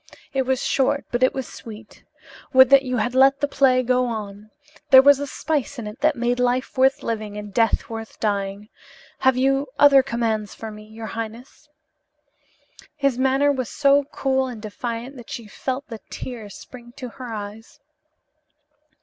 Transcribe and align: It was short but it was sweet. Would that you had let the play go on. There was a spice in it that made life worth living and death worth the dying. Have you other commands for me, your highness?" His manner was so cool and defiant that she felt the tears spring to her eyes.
It 0.33 0.47
was 0.47 0.63
short 0.65 1.05
but 1.11 1.21
it 1.21 1.31
was 1.31 1.47
sweet. 1.47 2.03
Would 2.53 2.71
that 2.71 2.81
you 2.81 2.97
had 2.97 3.13
let 3.13 3.39
the 3.39 3.47
play 3.47 3.83
go 3.83 4.05
on. 4.07 4.49
There 4.89 4.99
was 5.03 5.19
a 5.19 5.27
spice 5.27 5.77
in 5.77 5.85
it 5.85 5.99
that 6.01 6.15
made 6.15 6.39
life 6.39 6.75
worth 6.75 7.03
living 7.03 7.37
and 7.37 7.53
death 7.53 7.87
worth 7.87 8.13
the 8.13 8.17
dying. 8.21 8.69
Have 9.19 9.37
you 9.37 9.67
other 9.77 10.01
commands 10.01 10.55
for 10.55 10.71
me, 10.71 10.85
your 10.87 11.05
highness?" 11.05 11.69
His 12.95 13.19
manner 13.19 13.51
was 13.51 13.69
so 13.69 14.05
cool 14.05 14.47
and 14.47 14.59
defiant 14.59 15.17
that 15.17 15.29
she 15.29 15.45
felt 15.45 15.87
the 15.87 15.99
tears 16.09 16.55
spring 16.55 16.93
to 16.97 17.07
her 17.07 17.31
eyes. 17.31 17.79